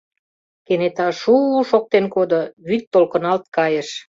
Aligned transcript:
Кенета 0.65 1.07
ш-у-у 1.19 1.59
шоктен 1.69 2.05
кодо, 2.13 2.41
вӱд 2.67 2.83
толкыналт 2.93 3.43
кайыш. 3.55 3.89